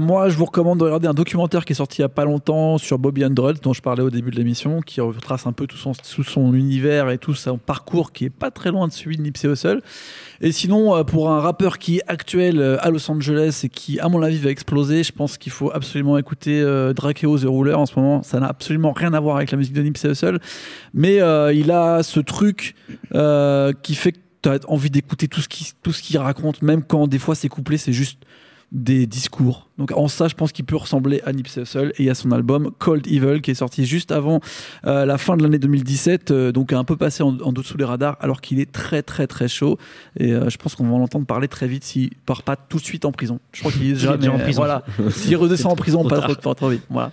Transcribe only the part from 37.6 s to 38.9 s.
des radars, alors qu'il est